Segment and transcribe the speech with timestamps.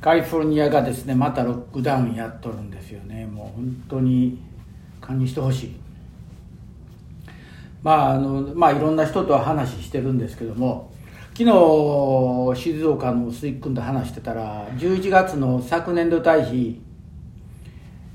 [0.00, 3.26] カリフォルニアがですねまたロックダウンやっとるんですよね。
[3.26, 4.38] もう本当に
[5.00, 5.76] 勘にしてほしい。
[7.82, 10.92] まああのまあいろんな人とは話してるんですけども
[11.36, 16.82] 昨日静岡の鈴木君と話してたら11月の昨年度対比、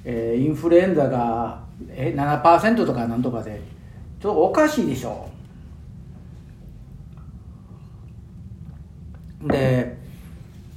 [0.04, 3.62] えー、インフルエンザがえ7%とかなんとかで
[4.22, 5.30] ちょっとおかしいでしょ。
[9.44, 10.05] うで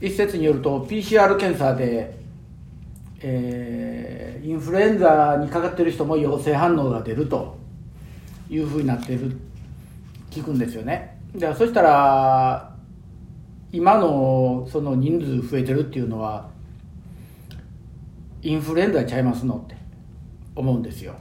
[0.01, 2.17] 一説によると PCR 検査で、
[3.21, 7.57] えー、インフルエンザにかかってる人も陽性反応が出ると
[8.49, 9.37] いうふうになってる。
[10.31, 11.19] 聞くんですよね。
[11.35, 12.75] でそしたら
[13.73, 16.49] 今のその人数増えてるっていうのは
[18.43, 19.77] インフルエンザちゃいますのって
[20.55, 21.15] 思うんですよ。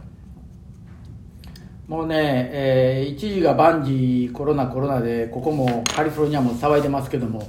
[1.87, 7.47] もうね、えー、一時が万事コロナコロナでここもカリフォルニアも騒いでますけども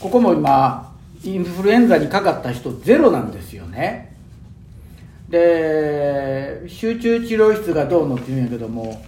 [0.00, 0.92] ここも今
[1.24, 4.14] インフルエンザにかかった人ゼロなんですよね。
[5.28, 9.02] で集中治療室がどうのって言うんやけども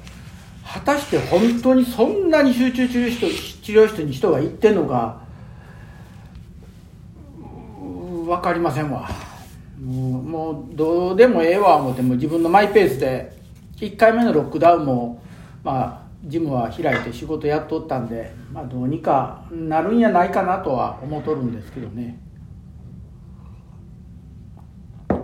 [0.66, 5.20] 果たして本当にそんなに集中治療室治療室に人が行ってんのか
[8.26, 9.08] 分かりませんわ。
[9.80, 13.32] もうもうどうでもええわ思っても自分のマイペースで
[13.76, 15.22] 1回目のロックダウンも
[15.62, 22.18] まあジムは開いて仕事やっとったんで、まあ、どうにかなるんやないかなとは思っとるんですけどね。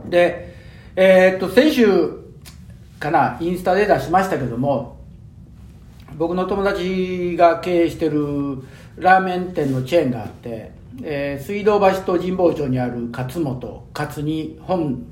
[0.09, 0.55] で
[0.97, 2.25] えー、っと先週
[3.01, 4.97] かなインスタで出しましたけども
[6.17, 8.63] 僕の友達が経営してる
[8.97, 10.71] ラーメン店のチェーンがあって、
[11.03, 15.05] えー、水道橋と神保町にある勝本勝に本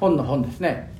[0.00, 0.92] 本の本ですね。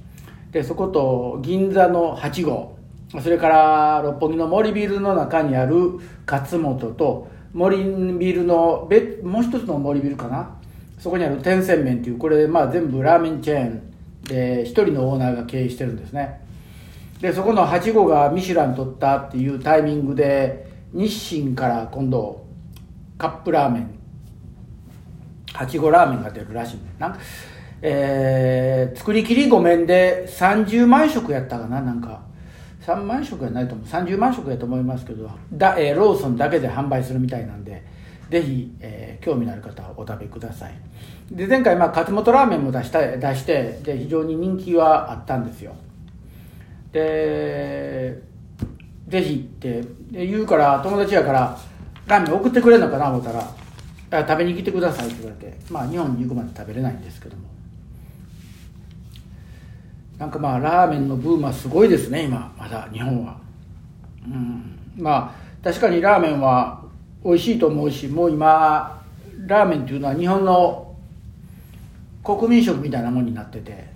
[0.53, 2.75] でそこと銀座の8号。
[3.23, 7.85] それから六本木の森ビルの中にある勝本と森
[8.19, 10.57] ビルの別もう一つの森ビルかな？
[10.99, 13.93] そこにある天鮮麺っていうこれまあ全部ラーメンチェーン
[14.25, 16.41] で一人のオーナーが経営してるんですね。
[17.21, 21.09] でそこの8号がミシュラン取ったっていうタイミングで日
[21.43, 22.45] 清から今度
[23.17, 23.91] カップラーメン
[25.53, 26.79] 8号ラーメンが出るらしい。
[26.99, 27.21] なんか
[27.81, 31.81] えー、作りきりごめんで30万食やったかな？
[31.81, 32.34] なんか。
[32.87, 37.83] 3万食はないと思う30万食やと思いますけどだ、えー、ローソンだけで販売するみたいなんで
[38.31, 40.75] ぜひ、えー、興味のある方はお食べください。
[41.31, 45.75] で前回、まあ、勝本ラーメンも出した出してで非常に人気はあったんですよ。
[46.93, 48.23] で
[49.09, 51.59] ぜひって言うから友達やから
[52.07, 57.54] ラーメン送ってくれるのかな思ったら食べに来てくださいって言われてまあ日本に行くまで食べれないんですけども。
[60.19, 62.55] なんかまあラーメンのブームはすごいですね今。
[62.59, 63.37] まだ日本は。
[64.27, 64.79] うん。
[64.97, 66.83] まあ確かにラーメンは
[67.25, 69.03] 美味しいと思うしもう今
[69.47, 70.95] ラーメンっていうのは日本の
[72.23, 73.93] 国民食みたいなもんになってて。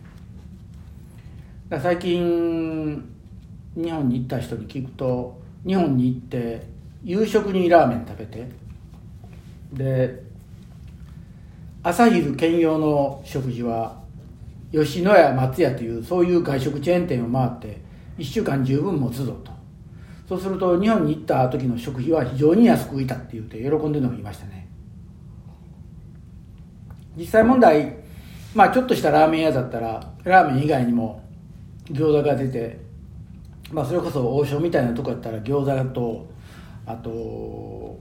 [1.70, 3.04] 最近
[3.76, 6.66] 日本に行った人に聞くと日本に行って
[7.04, 8.48] 夕食にラーメン食べて。
[9.72, 10.22] で
[11.82, 14.00] 朝昼兼用の食事は
[14.70, 17.80] 吉野家松屋というそういう外食チェーン店を回って
[18.18, 19.52] 1週間十分持つぞと。
[20.28, 24.68] そうすると日本に行った時の食費は非常に安く浮いたって言って喜んでるのがいましたね。
[27.16, 27.96] 実際問題
[28.54, 31.22] まあちょっとしたラーメン屋だったらラーメン以外にも
[31.86, 32.78] 餃子が出て
[33.72, 36.28] まあそれこそ王将みたいなとこやったら餃子と
[36.84, 37.98] あと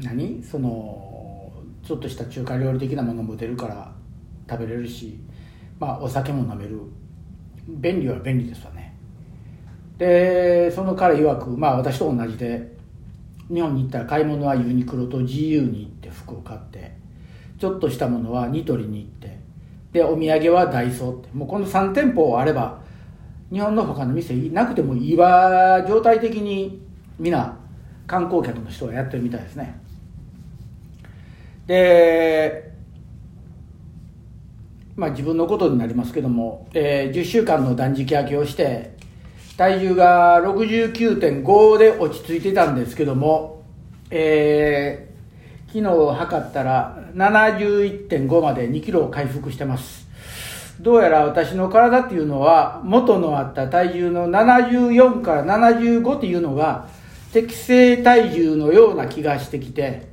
[0.00, 0.42] 何？
[0.42, 1.52] その
[1.84, 3.92] ちょっとした中華料理的なものも出るから
[4.50, 5.20] 食べれるし
[5.78, 6.80] まあ、お酒も飲める。
[7.68, 8.94] 便利は便利ですわね。
[9.98, 12.76] でその彼曰くまあ私と同じで
[13.52, 16.94] 日本に行ったら買い物はユニクロと GU に行って服を買って
[17.58, 19.38] ちょっとしたものはニトリに行って
[19.92, 21.28] でお土産はダイソーって。
[21.32, 22.80] もうこの3店舗あれば
[23.50, 26.82] 日本の他の店なくてもいいわ状態的に
[27.18, 27.56] 皆
[28.06, 29.80] 観光客の人はやってるみたいですね。
[31.66, 32.65] で
[34.96, 38.96] まあ、自分のことになりますけども、えー、10週間の断食明けをして
[39.58, 43.62] 体重が69.5で落ち着いてたんですけども、
[44.10, 50.06] えー、昨日測ったら71.5まで2キロ回復してます。
[50.80, 56.88] どうやら私の体っていうのは元のあった体重の74から75っていうのが
[57.32, 60.08] 適正体重のような気がしてきて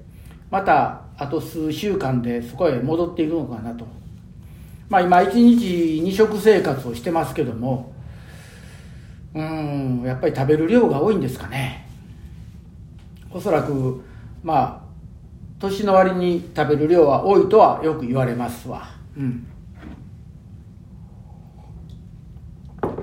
[0.49, 4.02] またあと数週間でそこへ戻っていくのかなと。
[4.93, 7.91] まあ今一日二食生活をしてますけども
[9.33, 11.89] うんやっぱり食べる量が多いんですかね。
[13.31, 14.03] おそらく
[14.43, 14.83] まあ
[15.57, 18.89] 年の割に食べる量は多いとはよく言われますわ。
[19.17, 19.47] うん。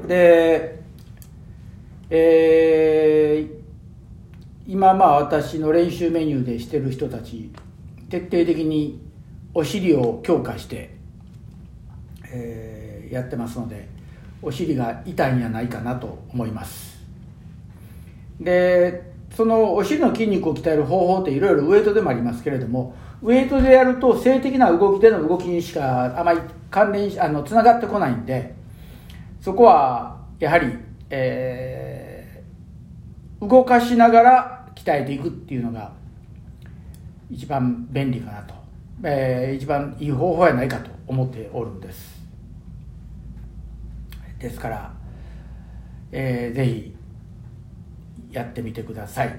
[0.06, 0.80] で
[2.08, 7.50] えー、今まあ私の練習メニューでしてる人たち
[8.08, 9.00] 徹底的に
[9.54, 10.99] お尻を強化して、
[12.32, 13.88] えー、やってますので
[14.42, 16.98] お尻が痛いんじゃないかなと思います。
[18.40, 26.40] でそのお尻の筋肉を鍛える方法っていろいろウエイトでもありますけれどもウエイトでやると性的な動きでの動きにしかあまり
[26.70, 28.54] 関連あのつながってこないんで
[29.40, 30.74] そこはやはり、
[31.10, 35.92] えー、動かしながら鍛えていくっていうのが
[37.30, 38.54] 一番便利かなと、
[39.04, 42.19] えー、一番いい方法やないかと思っておるんです。
[44.40, 44.92] ですから、
[46.10, 46.96] えー、ぜひ
[48.32, 49.38] やってみてください、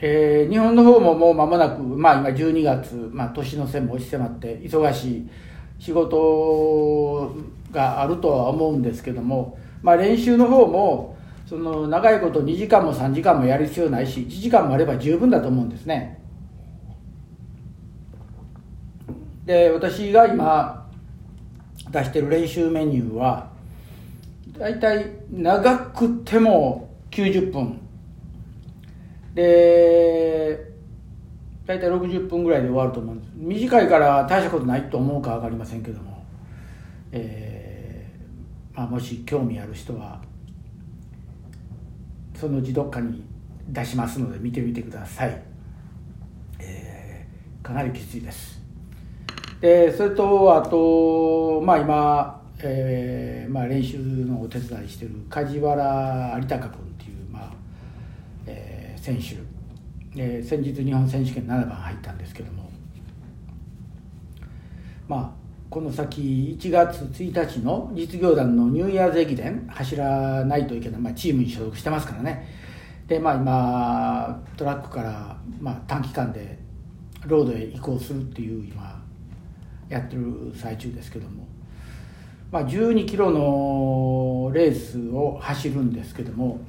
[0.00, 5.30] えー、日本の方ももう間もなく、まあ、今12月、まあ、年の瀬も押し迫って忙しい
[5.78, 7.36] 仕事
[7.70, 11.16] があるとは思うんですけども、まあ、練習の方も
[11.46, 16.18] その長いこと2時間も3時間もやる必要ないし1時間もあれば十分だと思うんですね。
[19.44, 20.81] で私が今
[21.90, 23.50] 出してる練習メニューは
[24.58, 27.78] 大体長くても90分。
[29.34, 30.72] で
[31.66, 33.30] 大体60分ぐらいで終わると思うんです。
[33.34, 36.22] 短いから大したことないと思うか分かりませんけども、
[37.12, 40.20] えーまあ、もし興味ある人は
[42.34, 43.22] そのうちどっかに
[43.68, 45.42] 出しますので見てみてください、
[46.58, 48.61] えー、かなりきついです。
[49.62, 57.52] でそれとあとまあ今、えーまあ、練習のお手伝いしてる梶原有隆君っていう、まあ
[58.44, 59.36] えー、選手、
[60.20, 62.70] えー、先日日本選手権7番入ったんですけども。
[65.08, 66.20] まあこの先
[66.58, 72.46] 1月1日の実業団のニューイヤーズ駅伝走らないといけない、まあ、チームに所属してますからね。
[73.06, 76.58] でまあ今トラックから、まあ、短期間で
[77.26, 78.91] ロードへ移行するっていう今
[79.92, 81.46] やってる最中ですけども、
[82.50, 86.60] まあ、12キロのレースを走るんですけども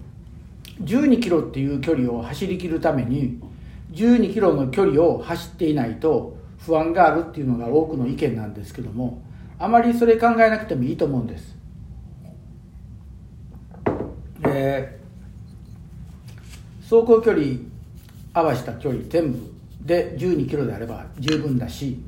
[0.82, 3.40] 12キロっていう距離を走りきるために
[3.92, 9.22] 12キロの距離を走っていないと不安があるっていうのが多くの意見なんですけども
[9.58, 11.56] あまりそれ考えなくてもいいと思うんです。
[14.46, 15.00] え
[16.82, 17.44] 走行距離
[18.34, 22.00] 合わせた距離全部で12キロであれば十分だし、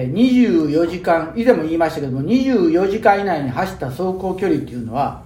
[0.00, 5.22] 24時間以前も言いましたけども24時間以内に走った走行距離っていうのは、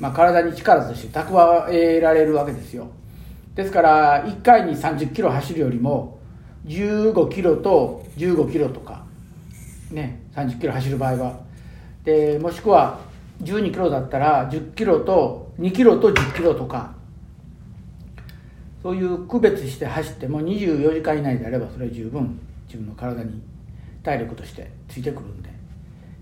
[0.00, 2.88] まあ、体に力として蓄えられるわけですよ。
[3.54, 6.18] ですから1回に30キロ走るよりも
[6.66, 9.04] 15キロと15キロとか
[9.90, 11.40] ね30キロ走る場合は。
[12.04, 12.98] でもしくは
[13.42, 16.98] 12キロだったら10キロと2キロと10キロとか。
[18.80, 23.42] そういう区別して走っても24時間以内であればそれは十分自分の体に
[24.02, 25.50] 体力としてついてくるんで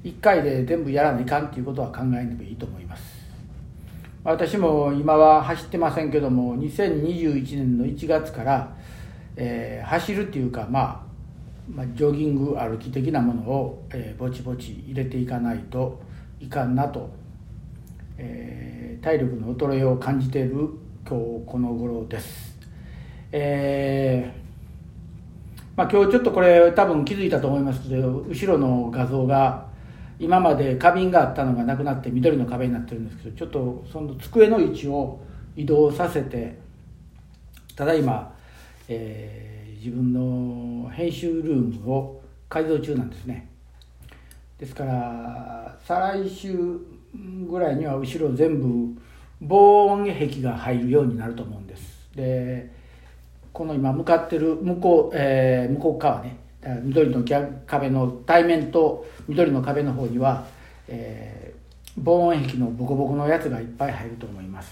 [0.04, 3.02] 1回で全部やらないかんっていうことは考えなきゃいいと思います
[4.24, 8.76] 私も今は走ってませんけども2021年の1月から
[9.36, 11.00] えー、走るっていうか、まあ、
[11.68, 16.00] まあジョギング歩き的なものを、えー、ぼちぼち入れていかないと
[16.40, 17.10] いかんなと、
[18.16, 20.70] えー、体力の衰えを感じている
[21.06, 22.58] 今日この頃です。
[23.30, 24.45] えー
[25.76, 29.66] まあ、今日ちょっとこれ多分気づいたと思いますけど後ろの画像が
[30.18, 35.20] 今まで花瓶があったのがなくなって緑の壁になってるんですけどちょっとその机の位置を
[35.54, 36.58] 移動させて
[37.76, 38.34] ただいま
[38.88, 43.48] えー、自分の編集ルームを改造中なんですね。
[44.58, 46.56] ですから再来週
[47.48, 49.00] ぐらいには後ろ全部
[49.40, 52.08] 防音壁が入るようになると思うんです。
[52.14, 52.72] で
[53.56, 56.36] この今向かってる向こう、えー、向こう側ね。
[56.82, 57.24] 緑の
[57.66, 60.44] 壁の対面と緑の壁の方には、
[60.88, 64.70] えー、防音壁のボコボコのやつがいっぱい入ると思います。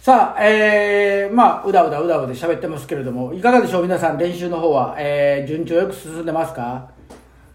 [0.00, 3.82] さあ、えー、まあ、うだうだうだうだ喋ってますけれども、いかがでしょう？
[3.82, 6.90] 皆さん、練習の方は、えー、順調よく進んでますか？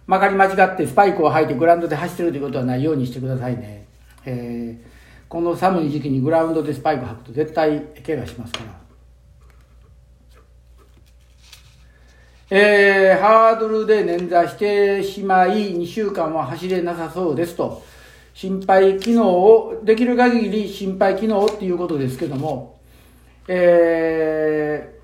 [0.07, 3.85] まかり間違ってスパイクを履いてグラウンドで走ってるということはないようにしてくださいね。
[4.25, 4.90] えー、
[5.31, 8.81] この寒い時期にグラウンドでスパイク履くと絶対怪我しますから。
[12.49, 17.81] えー、ハードルで捻挫してしまい、2週間は走れなさそうですと。
[18.33, 22.77] 心肺機能を、できる限り心肺機能っていうことですけども、
[23.47, 24.99] え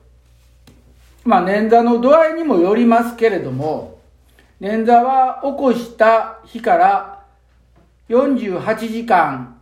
[1.23, 4.01] ー、まあ捻挫の度合いにもよりますけれども、
[4.59, 7.23] 捻挫は起こした日から
[8.09, 9.56] 48時間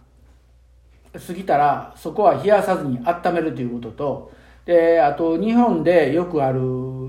[1.20, 4.32] 過ぎたらそこは冷やさずに温めるということと、
[4.66, 6.60] で、あと日本でよくある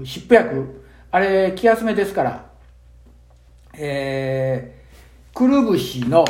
[0.04, 2.46] 湿布薬、あれ気休めですから、
[3.75, 6.25] えー、くるぶしの、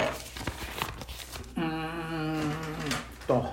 [1.57, 2.53] うーん
[3.27, 3.45] と、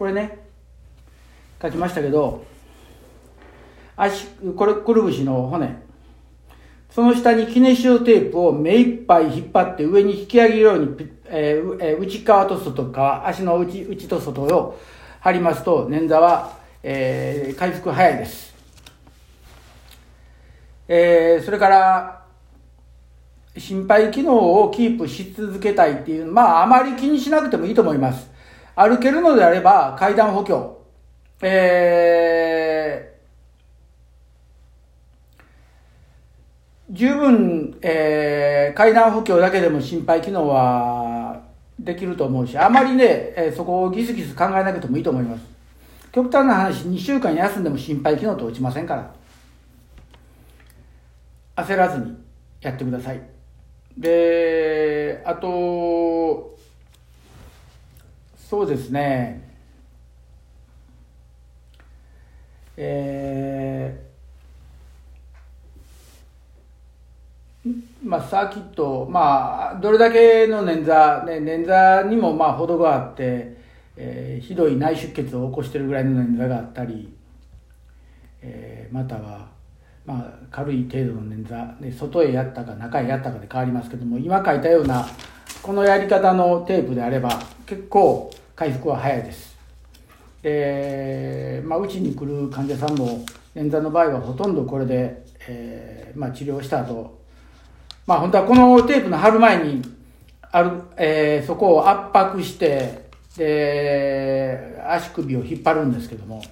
[0.00, 0.38] これね
[1.60, 2.42] 書きましたけど
[3.98, 5.76] 足これくるぶしの骨。
[6.88, 14.80] その下にキネシオテープを目いっぱい引っ張って上に引き上げるように、えーえー、内側と外側足の内内と外を
[15.20, 18.54] 貼りますと捻挫は、えー、回復早いです、
[20.88, 22.24] えー、それから
[23.58, 28.39] 心肺機能をキープし続けたいっていうまああまり気にしなくてもいいと思います。
[28.74, 30.78] 歩けるのであれば階段補強。
[31.42, 41.42] えー、十分、えー、階段補強だけでも心肺機能は
[41.78, 45.42] できると思うし、あまりね、えー、そこをギスギス考えなくてもいいと思います。
[46.12, 49.14] 極端な話、2週間休んでも心肺機能って落ちませんから。
[51.56, 52.16] 焦らずに
[52.60, 53.20] やってください。
[53.96, 56.58] で、あと、
[58.50, 59.48] そうですね。
[62.76, 73.56] えー、まあ、サーキット、まあ、どれだけの捻挫、ね、捻挫にもまあ程があって、
[73.96, 77.14] えー、ひどい内出血を起こしてるぐらいの捻挫があったり、
[78.42, 79.48] えー、または、
[80.04, 85.06] まあ、軽い程度の捻挫で外へやったか中へやったかで変わりますけども今書いたような
[85.62, 89.56] このやり方のテープであれば結構回復は早いです。
[90.42, 93.24] で、まあ、うちに来る患者さんも
[93.56, 97.18] 捻挫の場合はほとんどこれで、えー、まあ、治療した後、
[98.06, 99.80] まあ本当はこのテープの貼る前に
[100.52, 106.42] ある、えー、そこを圧迫してで足首を引っ張るんですけども、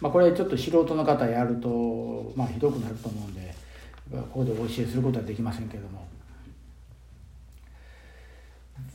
[0.00, 3.54] まあ、これちょっと素人の方やると、まあ、ひどくなると思うんで
[4.10, 6.04] ここでお教えすることはできませんけども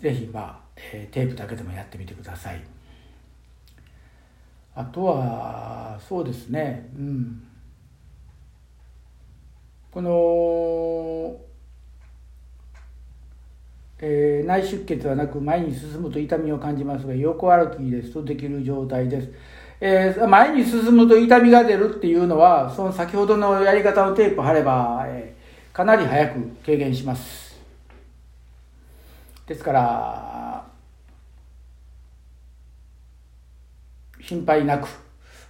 [0.02, 0.69] 是非まあ
[1.12, 2.62] テープだけでもやってみてください。
[4.76, 6.90] あとはそうですね。
[6.96, 7.44] うん。
[9.92, 11.36] この、
[14.00, 19.30] えー、内出血はなく前に進むと痛みを感じますが横歩きですとできる状態です、
[19.82, 27.60] えー、前に進むと痛みが出るっていうのはその先ほどのやり方のテープ貼れば、えー、かなり早く軽減します。
[29.48, 30.49] ですから
[34.30, 34.88] 心配なく、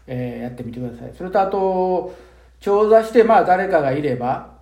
[0.08, 1.14] えー、やってみてください。
[1.18, 2.16] それとあと、
[2.62, 4.58] 長座してまあ誰かがいれば、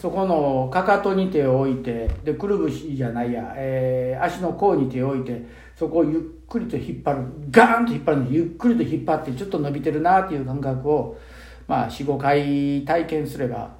[0.00, 5.44] そこのかかとに手を置いて、で、くるぶしじゃないや、えー、足の甲に手を置いて、
[5.76, 7.24] そこをゆっくりと引っ張る。
[7.50, 11.18] ガーンと引っ張るのゆっくりと引っ張って、ちょっと伸びてるなっていう感覚を、
[11.66, 13.72] まあ、4、5回体験すれば、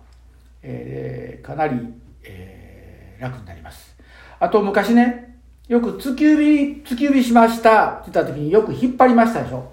[0.63, 1.79] えー、かなり、
[2.25, 3.97] えー、楽になります。
[4.41, 5.28] あと、昔ね、
[5.69, 9.71] よく突き指、突き指しましたって言った時によく引っ張りましたでしょ。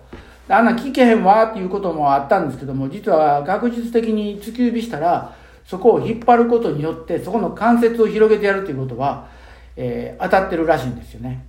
[0.50, 5.34] あんな聞けへんわっていうこともあったんですけども、実は学術的に突き指したら、
[5.66, 9.30] そこを引っ張ることによって、そこの関節を広げてやるということは、
[9.78, 11.46] えー、当たってるらしいんですよね。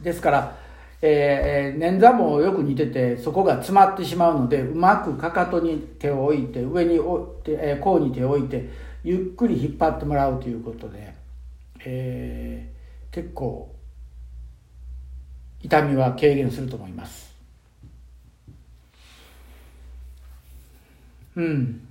[0.00, 0.56] ですから、
[1.02, 8.70] えー、捻挫もよく似てて、そこが詰まってしまうので、うまくかかとに手を置いて、上におて、えー、甲に手を置いて、
[9.04, 11.14] ゆっくり引っ張ってもらうということで、
[11.84, 12.75] えー
[13.16, 13.74] 結構
[15.62, 17.34] 痛みは軽減すると思います。
[21.34, 21.88] うん。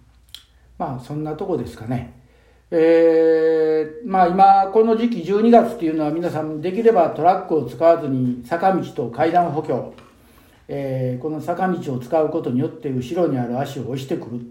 [0.78, 2.14] まあそんなとこですかね。
[2.70, 9.96] えー、まあ今この時期12月っていうのは皆さんできればトラックを使わずに坂道と階段補強、
[10.68, 14.42] えー、この坂道を使うことによって後ろにある足を押してくる。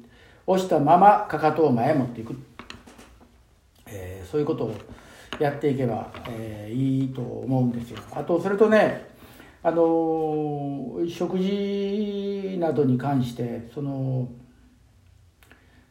[0.48, 2.34] 押したままかかとを前へ持っていく、
[3.86, 4.74] えー、そういうことを
[5.38, 7.98] やっていけば、えー、いいと思うんですよ。
[8.12, 9.08] あとそれとね
[9.62, 14.28] あの食事などに関してその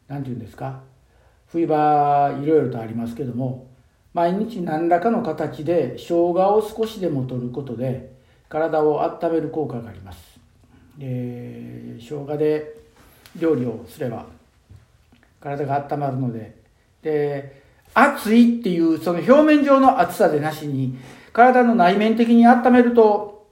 [0.07, 0.81] 何て言うんですか
[1.47, 3.67] 冬場いろいろとありますけども
[4.13, 8.13] 毎日何らかの形で生姜を少しでも取ることで
[8.47, 10.39] 体を温める効果があります。
[10.97, 12.75] で生姜で
[13.35, 14.27] 料理をすれば
[15.39, 16.55] 体が温まるので
[17.01, 17.62] で
[17.93, 20.97] 熱いっていうその表面上の熱さでなしに
[21.31, 23.47] 体の内面的に温めると、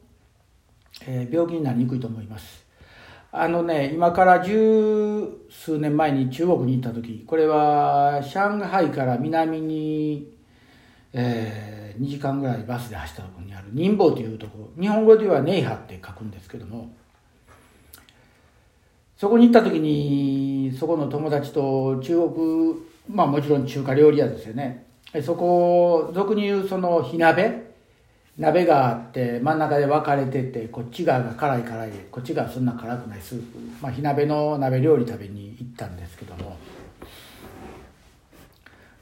[1.05, 2.61] えー、病気になりにくいと思います。
[3.33, 10.33] あのね今から十数年前に中国に行った時これは上海から南に、
[11.13, 14.81] えー、2時間ぐらいバスで走ったところにある寧波というところ。
[14.81, 16.91] 日本語ではネイハって書くんですけども。
[19.21, 22.73] そこに行った時にそこの友達と中国
[23.09, 24.85] まあもちろん中華料理屋ですよね。
[25.23, 27.71] そこ俗に言うその火鍋？
[28.37, 36.57] 鍋があって真ん中で分かれててこっち側が辛い辛いでこっち側そんな辛くないスープ、まあ、火鍋の鍋料理食べに行ったんですけども。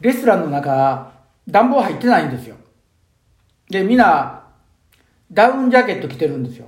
[0.01, 1.12] レストランの中
[1.48, 2.56] 暖房入ってないんですよ。
[3.70, 4.44] でみんな
[5.32, 6.65] ダウンジャケット着てるんですよ。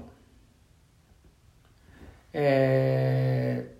[2.33, 3.75] え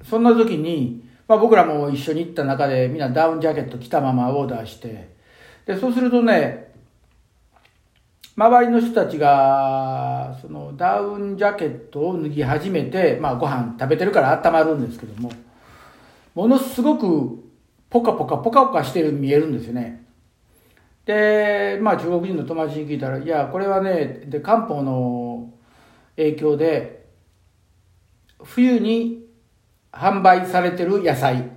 [0.00, 5.14] ー、そんな時に、まあ、僕らも一緒に行った中でみんなダウンジャケット着たままオーダーして
[5.64, 6.72] でそうするとね
[8.34, 15.30] 周りの人たちがそのダウンジャケットを脱ぎ始めて、まあ、ご飯食べてるから温まるんですけども
[16.34, 17.44] ものすごく
[17.90, 20.04] ポカポカポカポカしてる見えるんですよね。
[21.04, 25.52] でまあ中国人の友達に聞いたらいやこれはねで漢方の
[26.16, 27.06] 影響で
[28.42, 29.29] 冬に
[29.92, 31.50] 販売されてる野菜。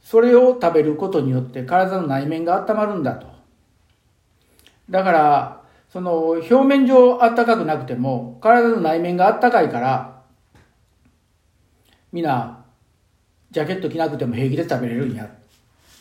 [0.00, 3.26] それを食べることによって体の内面が温まるんだと。
[4.88, 10.22] だからその表面上あったかくなくても体の内面があったかいから
[12.12, 12.64] みな
[13.50, 15.28] ジャケット着なくても平気で食べれるんや。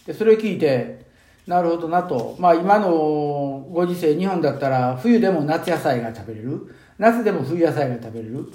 [0.06, 1.06] でそれを聞いて
[1.48, 2.36] なるほどなと。
[2.40, 6.76] まあ今のご時世日本だったら冬でも夏野菜が食べれる。
[6.98, 8.52] 夏でも冬野菜が食べれる。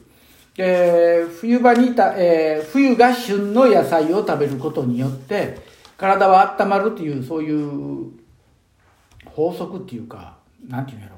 [0.62, 5.56] えー、冬場にた、えー、冬が旬の野菜を食べることによって
[5.96, 8.12] 体は温まるというそういう
[9.24, 10.36] 法則っていうか
[10.68, 11.16] 何て言うんやろ。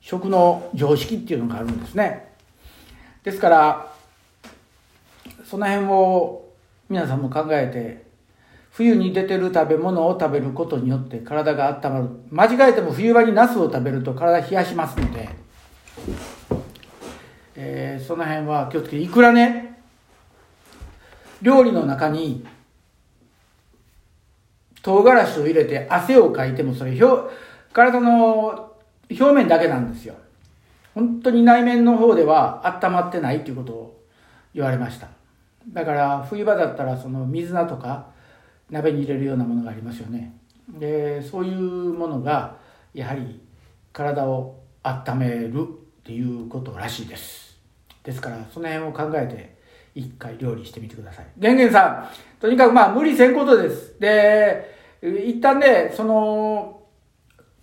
[0.00, 2.32] 食の常識っていうのがあるんですね。
[3.24, 3.92] ですから
[5.44, 6.48] その辺を
[6.88, 8.06] 皆さんも考えて
[8.70, 11.92] 冬に出てる食べ物を食べることによって体が温
[12.30, 12.46] まる。
[12.54, 15.28] 間違えても冬場にナスを食べると体冷やしますので
[17.56, 19.80] えー、その辺は気をつけていくらね
[21.42, 22.46] 料理の中に
[24.82, 27.34] 唐辛子を入れて汗をかいてもそれ表
[27.72, 28.72] 体の
[29.10, 30.14] 表面だけなんですよ。
[30.94, 34.00] 本当に内面の方では温まってないっていうことを
[34.54, 35.08] 言われました。
[35.68, 38.06] だから冬場だったらその水菜とか
[38.70, 40.34] 鍋に入れるようなものがありますよね。
[40.68, 41.58] でそういう
[41.92, 42.56] ものが
[42.94, 43.40] やはり
[43.92, 47.45] 体を温めるっていうことらしいです。
[48.06, 49.56] ですからその辺を考えて
[49.96, 51.26] 一回料理してみてください。
[51.38, 53.98] 玄玄さん、とにかくまあ無理せんことです。
[53.98, 56.82] で、一旦ね、その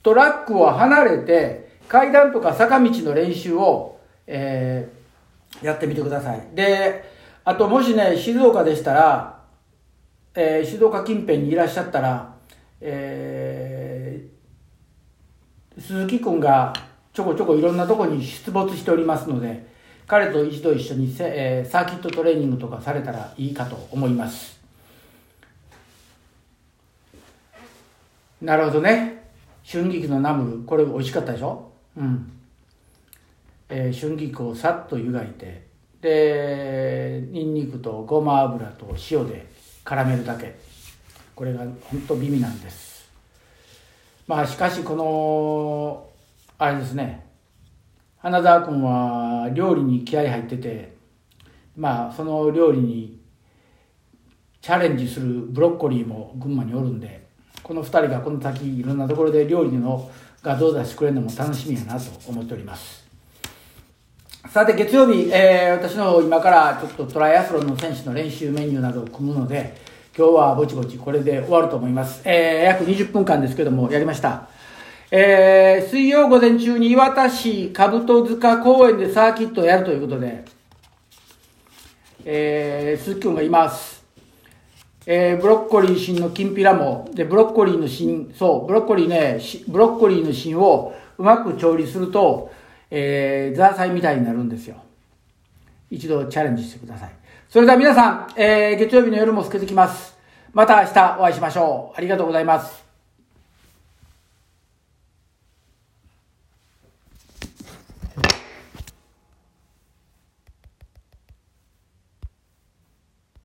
[0.01, 6.41] トラックを離れて階段とか坂道の練習を、えー、やってみてください。
[6.53, 7.05] で、
[7.45, 9.39] あともしね、静岡でしたら、
[10.35, 12.35] えー、静岡近辺にいらっしゃったら、
[12.81, 16.73] えー、鈴木くんが
[17.13, 19.71] ちょこちょこいろんなとこに出没しておりますので、
[20.13, 24.61] 彼と一度一緒にえー、サーキットトレーニングとかされたらいいかと思います。
[28.39, 29.23] なるほどね。
[29.65, 31.71] 春菊のナムルこれ美味しかったでしょ？
[31.97, 32.31] うん。
[33.69, 35.65] えー、春菊をさっと湯がいて
[35.99, 39.47] でにんにくとごま油と塩で
[39.83, 40.59] 絡めるだけ。
[41.33, 43.09] これが本当美味なんです。
[44.27, 46.07] まあしかしこの
[46.59, 47.22] あれですね。
[48.23, 50.95] 花澤君は料理に気合入ってて
[51.75, 53.19] まあその料理に
[54.61, 57.27] チャレンジするブロッコリーも群馬におるんで
[57.61, 60.09] この2人がこの先いろんなところで料理の
[60.41, 63.03] 画像出してくれるのも楽しみやなと思っております。
[64.47, 69.75] さて月曜日、えー、私の今からちょっとトライアスロンの選手の練習メニューなどを組むので
[70.17, 74.52] 今日はぼちぼちこれで終わると思います、えー、約20分間ですけどもやりました。
[75.15, 80.43] えー、水曜午前中に岩田市兜塚公園でサーキットをやるということで、
[82.25, 84.03] えー、鈴木君がいます。
[85.05, 92.51] えー、ブロッコリー芯のきんぴらも、で、ブロッコリーの芯、そう、ブロッコリーね、ブロッコリーの芯をうまく調理すると、
[92.89, 94.77] えー、ザーサイみたいになるんですよ。
[95.91, 97.11] 一度チャレンジしてください。
[97.49, 100.17] それでは皆さん、えー、月曜日の夜も更けてきます。
[100.53, 101.97] また明日お会いしましょう。
[101.99, 102.82] ありがとうございます。